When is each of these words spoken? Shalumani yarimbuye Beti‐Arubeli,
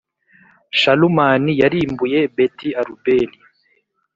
Shalumani 0.79 1.51
yarimbuye 1.61 2.19
Beti‐Arubeli, 2.35 3.37